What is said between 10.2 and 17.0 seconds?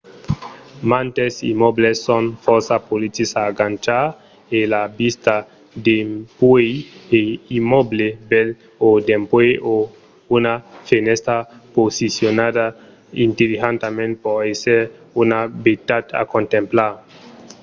una fenèstra posicionada intelligentament pòt èsser una beutat a contemplar